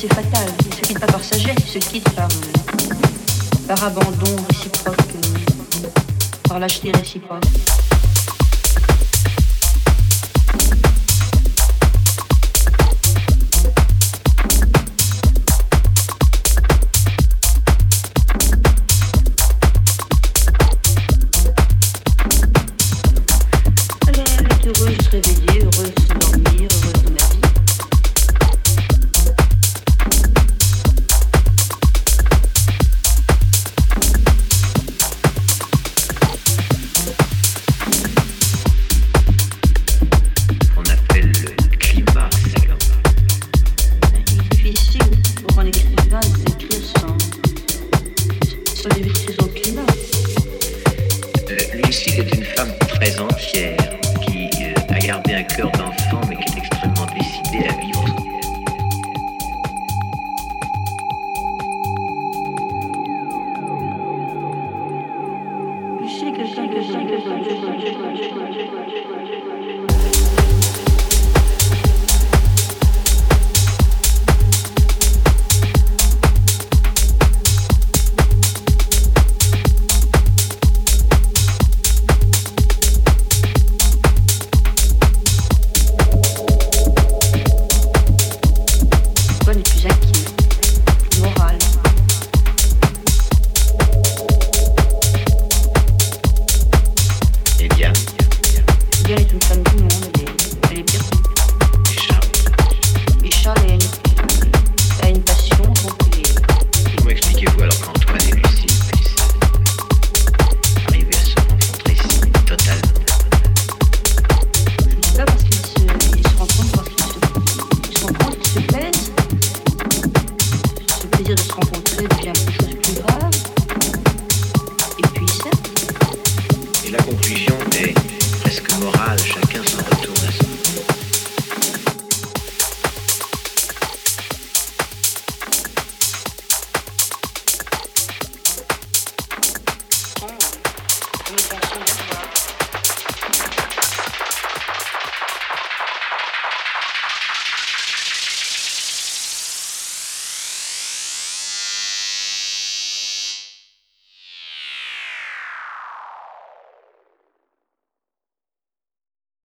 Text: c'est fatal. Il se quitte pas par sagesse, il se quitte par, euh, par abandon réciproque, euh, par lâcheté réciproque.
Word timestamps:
c'est 0.00 0.14
fatal. 0.14 0.48
Il 0.66 0.74
se 0.74 0.80
quitte 0.80 0.98
pas 0.98 1.06
par 1.06 1.22
sagesse, 1.22 1.56
il 1.58 1.68
se 1.68 1.78
quitte 1.78 2.08
par, 2.14 2.26
euh, 2.26 3.66
par 3.68 3.84
abandon 3.84 4.36
réciproque, 4.48 4.96
euh, 5.14 5.88
par 6.48 6.58
lâcheté 6.58 6.90
réciproque. 6.90 7.44